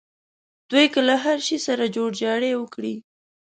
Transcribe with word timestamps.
دوی 0.69 0.85
که 0.93 1.01
له 1.07 1.15
هر 1.23 1.37
شي 1.47 1.57
سره 1.67 1.85
جوړجاړی 1.95 2.51
وکړي. 2.57 2.95